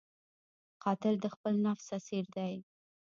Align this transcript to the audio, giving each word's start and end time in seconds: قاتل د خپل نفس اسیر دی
قاتل 0.83 1.13
د 1.21 1.25
خپل 1.33 1.53
نفس 1.65 1.85
اسیر 1.97 2.25
دی 2.35 2.53